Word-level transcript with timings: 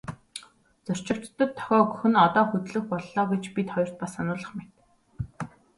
Зорчигчдод 0.85 1.37
дохио 1.55 1.77
өгөх 1.83 2.01
нь 2.11 2.21
одоо 2.25 2.43
хөдлөх 2.47 2.83
боллоо 2.91 3.25
гэж 3.31 3.43
бид 3.55 3.67
хоёрт 3.73 3.93
ч 3.95 3.99
бас 3.99 4.11
сануулах 4.15 4.51
мэт. 4.57 4.73